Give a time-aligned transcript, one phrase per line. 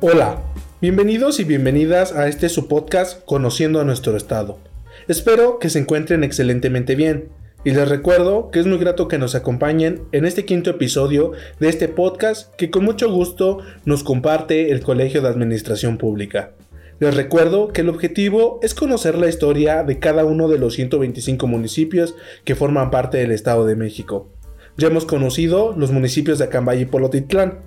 [0.00, 0.40] Hola,
[0.80, 4.60] bienvenidos y bienvenidas a este su podcast Conociendo a nuestro estado.
[5.08, 7.30] Espero que se encuentren excelentemente bien
[7.64, 11.68] y les recuerdo que es muy grato que nos acompañen en este quinto episodio de
[11.68, 16.52] este podcast que con mucho gusto nos comparte el Colegio de Administración Pública.
[17.00, 21.48] Les recuerdo que el objetivo es conocer la historia de cada uno de los 125
[21.48, 24.28] municipios que forman parte del Estado de México.
[24.76, 27.58] Ya hemos conocido los municipios de Acambay y Polotitlán,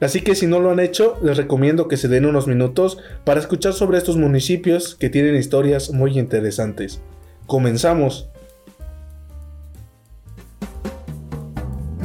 [0.00, 3.40] así que si no lo han hecho, les recomiendo que se den unos minutos para
[3.40, 7.00] escuchar sobre estos municipios que tienen historias muy interesantes.
[7.46, 8.28] Comenzamos.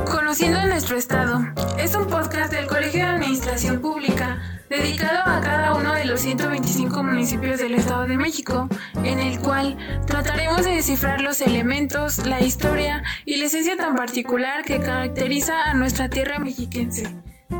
[0.06, 1.40] Conociendo a nuestro Estado
[1.80, 7.04] es un podcast del Colegio de Administración Pública dedicado a cada uno de los 125
[7.04, 8.68] municipios del Estado de México,
[9.04, 14.64] en el cual trataremos de descifrar los elementos, la historia y la esencia tan particular
[14.64, 17.08] que caracteriza a nuestra tierra mexiquense.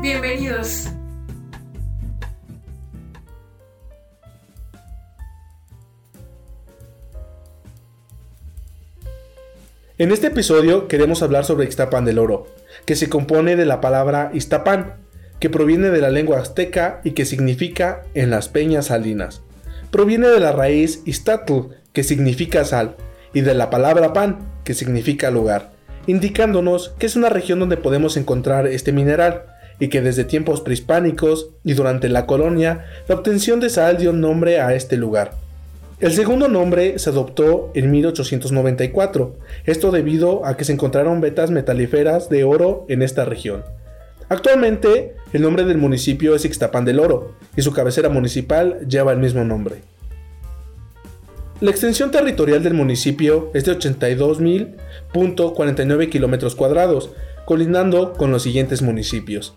[0.00, 0.88] Bienvenidos.
[9.96, 12.46] En este episodio queremos hablar sobre Ixtapan del Oro,
[12.84, 14.94] que se compone de la palabra Iztapan,
[15.40, 19.42] que proviene de la lengua azteca y que significa en las peñas salinas.
[19.90, 22.96] Proviene de la raíz istatl, que significa sal,
[23.32, 25.72] y de la palabra pan, que significa lugar,
[26.06, 29.44] indicándonos que es una región donde podemos encontrar este mineral,
[29.78, 34.60] y que desde tiempos prehispánicos y durante la colonia, la obtención de sal dio nombre
[34.60, 35.32] a este lugar.
[36.00, 42.28] El segundo nombre se adoptó en 1894, esto debido a que se encontraron vetas metalíferas
[42.28, 43.64] de oro en esta región.
[44.28, 49.18] Actualmente, el nombre del municipio es Ixtapan del Oro y su cabecera municipal lleva el
[49.18, 49.82] mismo nombre.
[51.60, 57.10] La extensión territorial del municipio es de 82.049 kilómetros cuadrados,
[57.44, 59.54] colindando con los siguientes municipios.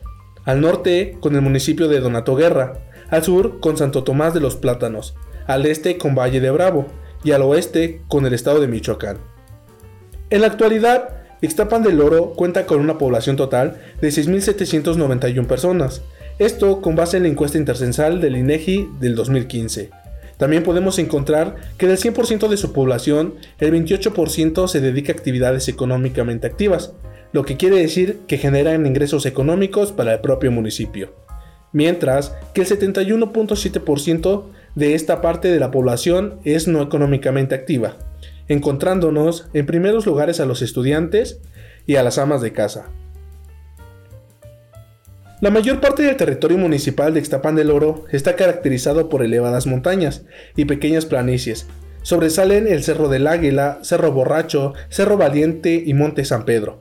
[0.47, 4.55] Al norte con el municipio de Donato Guerra, al sur con Santo Tomás de los
[4.55, 5.13] Plátanos,
[5.45, 6.85] al este con Valle de Bravo
[7.21, 9.17] y al oeste con el estado de Michoacán.
[10.29, 11.09] En la actualidad,
[11.41, 16.01] Ixtapan del Oro cuenta con una población total de 6.791 personas,
[16.39, 19.89] esto con base en la encuesta intercensal del INEGI del 2015.
[20.37, 25.67] También podemos encontrar que del 100% de su población, el 28% se dedica a actividades
[25.67, 26.93] económicamente activas,
[27.31, 31.13] lo que quiere decir que generan ingresos económicos para el propio municipio.
[31.73, 34.43] Mientras que el 71.7%
[34.75, 37.97] de esta parte de la población es no económicamente activa,
[38.47, 41.39] encontrándonos en primeros lugares a los estudiantes
[41.85, 42.85] y a las amas de casa.
[45.39, 50.23] La mayor parte del territorio municipal de Ixtapan del Oro está caracterizado por elevadas montañas
[50.55, 51.67] y pequeñas planicies.
[52.01, 56.79] Sobresalen el Cerro del Águila, Cerro Borracho, Cerro Valiente y Monte San Pedro.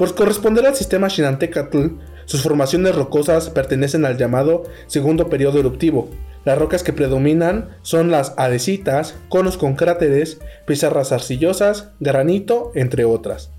[0.00, 1.88] Por corresponder al sistema Xinantecatl,
[2.24, 6.08] sus formaciones rocosas pertenecen al llamado segundo periodo eruptivo,
[6.46, 13.50] las rocas que predominan son las adesitas, conos con cráteres, pizarras arcillosas, granito, entre otras.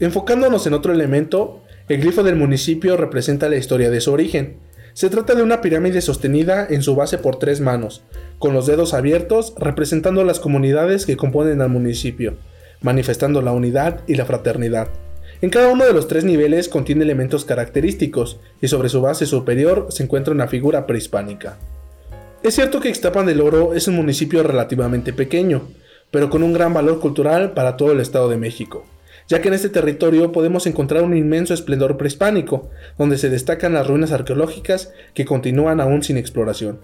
[0.00, 4.56] Enfocándonos en otro elemento, el glifo del municipio representa la historia de su origen.
[4.92, 8.02] Se trata de una pirámide sostenida en su base por tres manos,
[8.40, 12.36] con los dedos abiertos representando las comunidades que componen al municipio,
[12.82, 14.88] manifestando la unidad y la fraternidad.
[15.42, 19.86] En cada uno de los tres niveles contiene elementos característicos y sobre su base superior
[19.88, 21.56] se encuentra una figura prehispánica.
[22.42, 25.68] Es cierto que Ixtapan del Oro es un municipio relativamente pequeño,
[26.10, 28.84] pero con un gran valor cultural para todo el Estado de México,
[29.28, 33.86] ya que en este territorio podemos encontrar un inmenso esplendor prehispánico, donde se destacan las
[33.86, 36.80] ruinas arqueológicas que continúan aún sin exploración.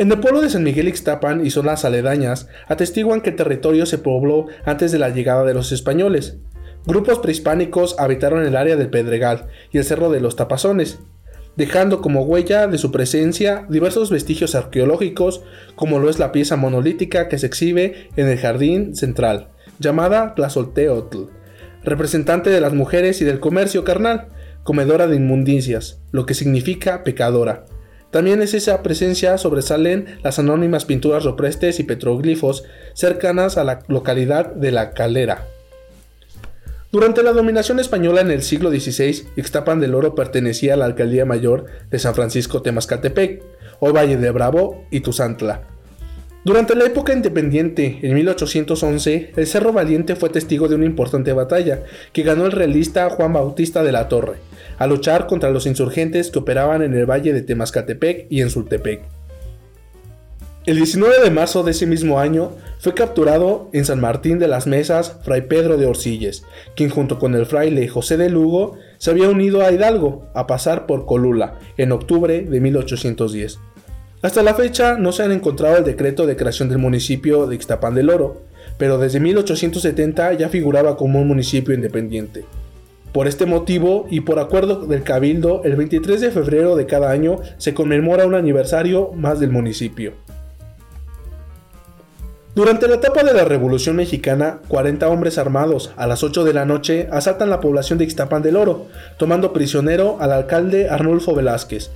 [0.00, 3.98] En el pueblo de San Miguel Ixtapan y zonas aledañas atestiguan que el territorio se
[3.98, 6.38] pobló antes de la llegada de los españoles,
[6.86, 11.00] Grupos prehispánicos habitaron el área del Pedregal y el Cerro de los Tapazones,
[11.54, 15.42] dejando como huella de su presencia diversos vestigios arqueológicos,
[15.74, 19.48] como lo es la pieza monolítica que se exhibe en el jardín central,
[19.78, 21.24] llamada Tlazolteotl,
[21.84, 24.28] representante de las mujeres y del comercio carnal,
[24.62, 27.66] comedora de inmundicias, lo que significa pecadora.
[28.10, 32.64] También es esa presencia sobresalen las anónimas pinturas roprestes y petroglifos
[32.94, 35.46] cercanas a la localidad de La Calera.
[36.92, 41.24] Durante la dominación española en el siglo XVI, Ixtapan del Oro pertenecía a la alcaldía
[41.24, 43.42] mayor de San Francisco Temascatepec,
[43.80, 45.62] o Valle de Bravo y Tuzantla.
[46.42, 51.82] Durante la época independiente, en 1811, el Cerro Valiente fue testigo de una importante batalla
[52.14, 54.38] que ganó el realista Juan Bautista de la Torre,
[54.78, 59.02] a luchar contra los insurgentes que operaban en el valle de Temascatepec y en Sultepec.
[60.64, 64.66] El 19 de marzo de ese mismo año fue capturado en San Martín de las
[64.66, 66.44] Mesas Fray Pedro de Orsilles,
[66.74, 70.86] quien junto con el fraile José de Lugo se había unido a Hidalgo a pasar
[70.86, 73.58] por Colula en octubre de 1810.
[74.22, 77.94] Hasta la fecha no se han encontrado el decreto de creación del municipio de Ixtapán
[77.94, 78.42] del Oro,
[78.76, 82.44] pero desde 1870 ya figuraba como un municipio independiente.
[83.12, 87.38] Por este motivo y por acuerdo del Cabildo, el 23 de febrero de cada año
[87.56, 90.12] se conmemora un aniversario más del municipio.
[92.54, 96.66] Durante la etapa de la Revolución Mexicana, 40 hombres armados a las 8 de la
[96.66, 101.90] noche asaltan la población de Ixtapan del Oro, tomando prisionero al alcalde Arnulfo Velázquez.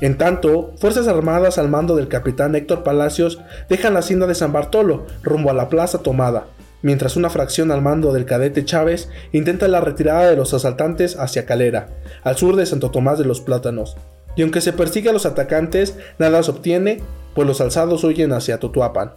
[0.00, 4.52] En tanto, Fuerzas Armadas al mando del capitán Héctor Palacios dejan la hacienda de San
[4.52, 6.46] Bartolo rumbo a la plaza tomada,
[6.82, 11.46] mientras una fracción al mando del cadete Chávez intenta la retirada de los asaltantes hacia
[11.46, 11.88] Calera,
[12.24, 13.96] al sur de Santo Tomás de los Plátanos.
[14.36, 17.00] Y aunque se persigue a los atacantes, nada se obtiene,
[17.34, 19.12] pues los alzados huyen hacia Totuapan.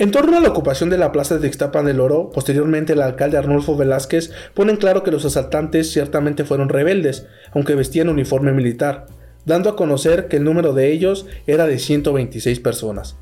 [0.00, 3.36] En torno a la ocupación de la plaza de Ixtapan del Oro, posteriormente el alcalde
[3.36, 9.06] Arnulfo Velázquez pone en claro que los asaltantes ciertamente fueron rebeldes, aunque vestían uniforme militar,
[9.44, 13.16] dando a conocer que el número de ellos era de 126 personas.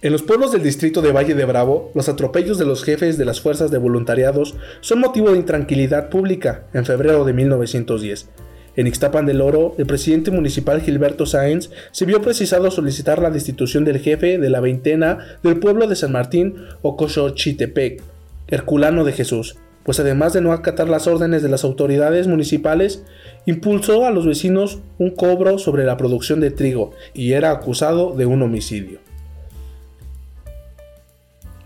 [0.00, 3.26] En los pueblos del distrito de Valle de Bravo, los atropellos de los jefes de
[3.26, 8.30] las fuerzas de voluntariados son motivo de intranquilidad pública en febrero de 1910,
[8.76, 13.84] en Ixtapan del Oro, el presidente municipal Gilberto Sáenz se vio precisado solicitar la destitución
[13.84, 18.02] del jefe de la veintena del pueblo de San Martín Ocochochitepec,
[18.48, 23.04] Herculano de Jesús, pues además de no acatar las órdenes de las autoridades municipales,
[23.46, 28.26] impulsó a los vecinos un cobro sobre la producción de trigo y era acusado de
[28.26, 28.98] un homicidio.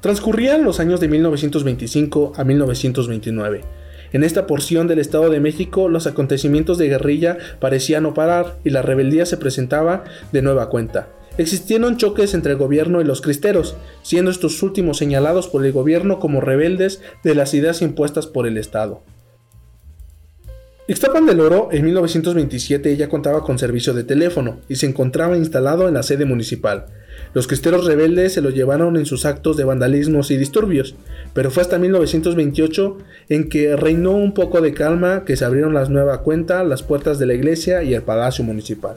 [0.01, 3.79] Transcurrían los años de 1925 a 1929
[4.13, 8.71] en esta porción del Estado de México los acontecimientos de guerrilla parecían no parar y
[8.71, 11.09] la rebeldía se presentaba de nueva cuenta.
[11.39, 16.19] Existieron choques entre el gobierno y los cristeros, siendo estos últimos señalados por el gobierno
[16.19, 19.03] como rebeldes de las ideas impuestas por el Estado.
[20.91, 25.87] Ixtapan del Oro en 1927 ya contaba con servicio de teléfono y se encontraba instalado
[25.87, 26.87] en la sede municipal.
[27.35, 30.95] Los cristeros rebeldes se lo llevaron en sus actos de vandalismos y disturbios,
[31.35, 32.97] pero fue hasta 1928
[33.29, 37.19] en que reinó un poco de calma que se abrieron las nuevas cuentas, las puertas
[37.19, 38.97] de la iglesia y el palacio municipal.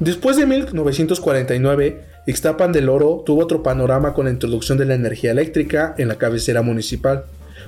[0.00, 5.32] Después de 1949, Ixtapan del Oro tuvo otro panorama con la introducción de la energía
[5.32, 7.24] eléctrica en la cabecera municipal.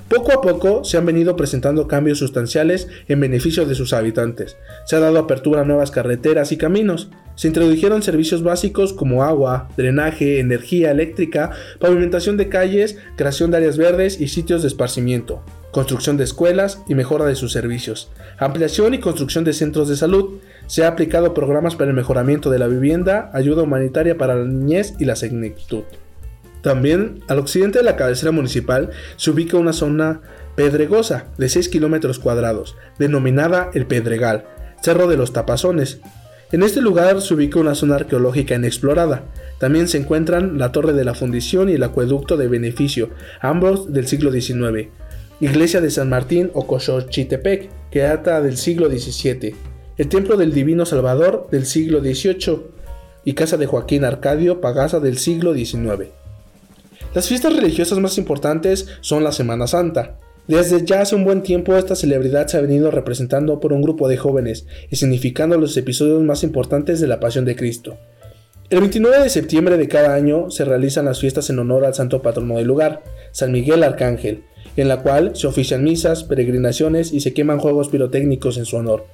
[0.09, 4.55] Poco a poco se han venido presentando cambios sustanciales en beneficio de sus habitantes.
[4.85, 7.09] Se ha dado apertura a nuevas carreteras y caminos.
[7.35, 13.77] Se introdujeron servicios básicos como agua, drenaje, energía eléctrica, pavimentación de calles, creación de áreas
[13.77, 18.09] verdes y sitios de esparcimiento, construcción de escuelas y mejora de sus servicios,
[18.39, 20.39] ampliación y construcción de centros de salud.
[20.67, 24.93] Se ha aplicado programas para el mejoramiento de la vivienda, ayuda humanitaria para la niñez
[24.99, 25.83] y la senectud.
[26.67, 30.19] También al occidente de la cabecera municipal se ubica una zona
[30.57, 34.43] pedregosa de 6 kilómetros cuadrados, denominada el Pedregal,
[34.81, 36.01] Cerro de los Tapazones.
[36.51, 39.23] En este lugar se ubica una zona arqueológica inexplorada.
[39.59, 44.05] También se encuentran la Torre de la Fundición y el Acueducto de Beneficio, ambos del
[44.05, 44.89] siglo XIX.
[45.39, 49.55] Iglesia de San Martín o Cochochitepec, que data del siglo XVII.
[49.97, 52.59] El Templo del Divino Salvador del siglo XVIII.
[53.23, 56.09] Y Casa de Joaquín Arcadio Pagasa del siglo XIX.
[57.13, 60.19] Las fiestas religiosas más importantes son la Semana Santa.
[60.47, 64.07] Desde ya hace un buen tiempo esta celebridad se ha venido representando por un grupo
[64.07, 67.97] de jóvenes y significando los episodios más importantes de la Pasión de Cristo.
[68.69, 72.21] El 29 de septiembre de cada año se realizan las fiestas en honor al santo
[72.21, 74.43] patrono del lugar, San Miguel Arcángel,
[74.75, 79.05] en la cual se ofician misas, peregrinaciones y se queman juegos pirotécnicos en su honor.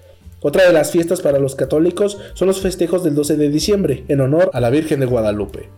[0.41, 4.21] Otra de las fiestas para los católicos son los festejos del 12 de diciembre, en
[4.21, 5.69] honor a la Virgen de Guadalupe.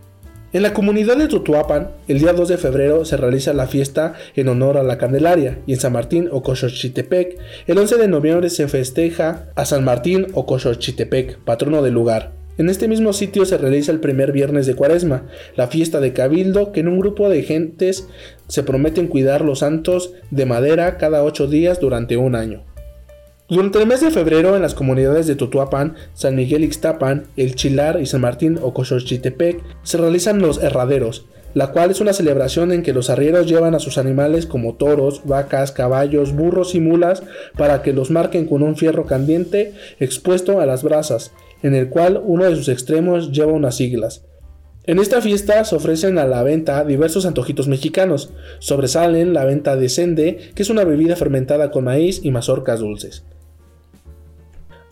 [0.55, 4.47] En la comunidad de Tutuapan, el día 2 de febrero se realiza la fiesta en
[4.47, 8.69] honor a la Candelaria y en San Martín o Cochochitepec, el 11 de noviembre se
[8.69, 12.31] festeja a San Martín o Cochochitepec, patrono del lugar.
[12.57, 15.25] En este mismo sitio se realiza el primer viernes de Cuaresma,
[15.57, 18.07] la fiesta de Cabildo, que en un grupo de gentes
[18.47, 22.63] se prometen cuidar los santos de madera cada ocho días durante un año.
[23.47, 28.01] Durante el mes de febrero en las comunidades de Tutuapan, San Miguel Ixtapan, El Chilar
[28.01, 32.81] y San Martín o Cochochitepec se realizan los herraderos, la cual es una celebración en
[32.81, 37.21] que los arrieros llevan a sus animales como toros, vacas, caballos, burros y mulas
[37.55, 42.19] para que los marquen con un fierro caliente expuesto a las brasas, en el cual
[42.25, 44.23] uno de sus extremos lleva unas siglas.
[44.85, 48.31] En esta fiesta se ofrecen a la venta diversos antojitos mexicanos.
[48.57, 53.23] Sobresalen la venta de sende, que es una bebida fermentada con maíz y mazorcas dulces.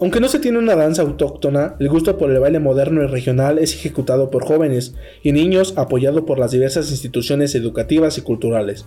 [0.04, 3.58] Aunque no se tiene una danza autóctona, el gusto por el baile moderno y regional
[3.58, 8.86] es ejecutado por jóvenes y niños apoyado por las diversas instituciones educativas y culturales.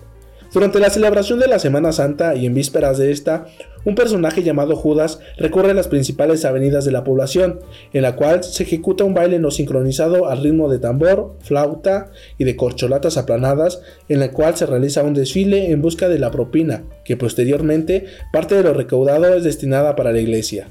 [0.53, 3.47] Durante la celebración de la Semana Santa y en vísperas de esta,
[3.83, 7.61] un personaje llamado Judas recorre las principales avenidas de la población,
[7.93, 12.43] en la cual se ejecuta un baile no sincronizado al ritmo de tambor, flauta y
[12.43, 16.83] de corcholatas aplanadas, en la cual se realiza un desfile en busca de la propina,
[17.03, 20.67] que posteriormente parte de lo recaudado es destinada para la iglesia.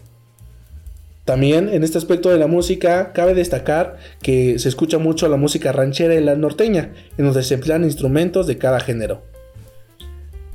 [1.27, 5.73] También en este aspecto de la música cabe destacar que se escucha mucho la música
[5.73, 9.23] ranchera y la norteña, en donde se emplean instrumentos de cada género.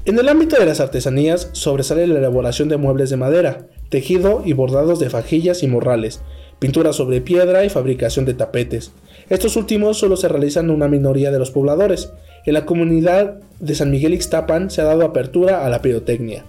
[0.05, 4.53] En el ámbito de las artesanías sobresale la elaboración de muebles de madera, tejido y
[4.53, 6.21] bordados de fajillas y morrales,
[6.57, 8.93] pintura sobre piedra y fabricación de tapetes.
[9.29, 12.13] Estos últimos solo se realizan en una minoría de los pobladores.
[12.45, 16.45] En la comunidad de San Miguel Ixtapan se ha dado apertura a la pirotecnia.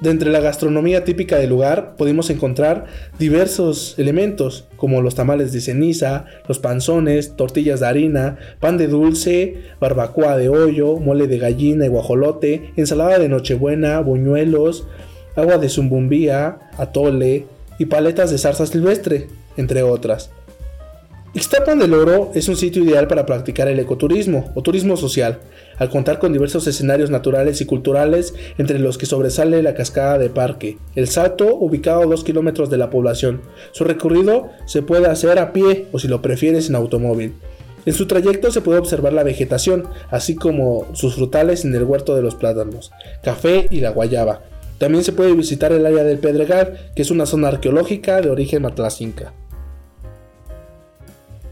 [0.00, 2.86] De entre la gastronomía típica del lugar podemos encontrar
[3.18, 9.58] diversos elementos como los tamales de ceniza, los panzones, tortillas de harina, pan de dulce,
[9.78, 14.86] barbacoa de hoyo, mole de gallina y guajolote, ensalada de nochebuena, buñuelos,
[15.36, 17.44] agua de zumbumbía, atole
[17.78, 19.28] y paletas de zarza silvestre,
[19.58, 20.30] entre otras.
[21.32, 25.38] Ixtapan del Oro es un sitio ideal para practicar el ecoturismo o turismo social,
[25.78, 30.28] al contar con diversos escenarios naturales y culturales, entre los que sobresale la cascada de
[30.28, 33.42] Parque, el Salto, ubicado a 2 kilómetros de la población.
[33.70, 37.34] Su recorrido se puede hacer a pie o si lo prefieres en automóvil.
[37.86, 42.16] En su trayecto se puede observar la vegetación, así como sus frutales en el huerto
[42.16, 42.90] de los plátanos,
[43.22, 44.42] café y la guayaba.
[44.78, 48.62] También se puede visitar el área del Pedregal, que es una zona arqueológica de origen
[48.62, 49.32] matlacinca.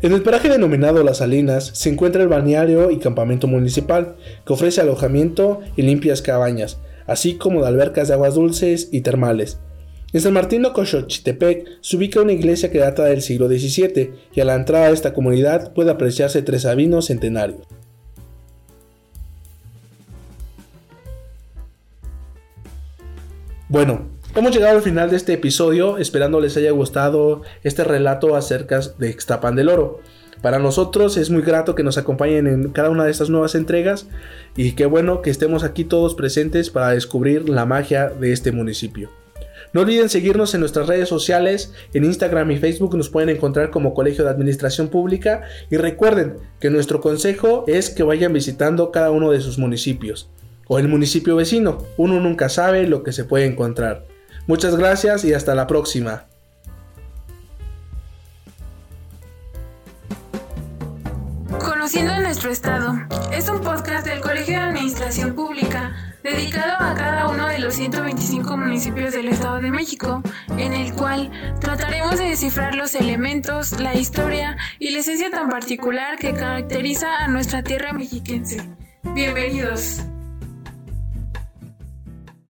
[0.00, 4.14] En el paraje denominado Las Salinas se encuentra el balneario y campamento municipal,
[4.46, 6.78] que ofrece alojamiento y limpias cabañas,
[7.08, 9.58] así como de albercas de aguas dulces y termales.
[10.12, 14.40] En San Martín de Cochochitepec se ubica una iglesia que data del siglo XVII y
[14.40, 17.66] a la entrada de esta comunidad puede apreciarse tres sabinos centenarios.
[23.68, 28.80] Bueno, Hemos llegado al final de este episodio, esperando les haya gustado este relato acerca
[28.98, 30.00] de Extapan del Oro.
[30.42, 34.06] Para nosotros es muy grato que nos acompañen en cada una de estas nuevas entregas
[34.54, 39.10] y qué bueno que estemos aquí todos presentes para descubrir la magia de este municipio.
[39.72, 43.92] No olviden seguirnos en nuestras redes sociales, en Instagram y Facebook nos pueden encontrar como
[43.92, 49.32] Colegio de Administración Pública y recuerden que nuestro consejo es que vayan visitando cada uno
[49.32, 50.30] de sus municipios
[50.68, 51.78] o el municipio vecino.
[51.96, 54.06] Uno nunca sabe lo que se puede encontrar.
[54.48, 56.24] Muchas gracias y hasta la próxima.
[61.58, 62.94] Conociendo nuestro estado
[63.30, 68.56] es un podcast del Colegio de Administración Pública dedicado a cada uno de los 125
[68.56, 70.22] municipios del Estado de México,
[70.56, 76.18] en el cual trataremos de descifrar los elementos, la historia y la esencia tan particular
[76.18, 78.62] que caracteriza a nuestra tierra mexiquense.
[79.14, 80.07] Bienvenidos.